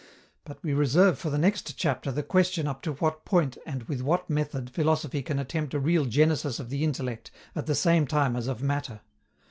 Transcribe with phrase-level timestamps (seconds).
[0.45, 4.01] But we reserve for the next chapter the question up to what point and with
[4.01, 8.35] what method philosophy can attempt a real genesis of the intellect at the same time
[8.35, 9.01] as of matter.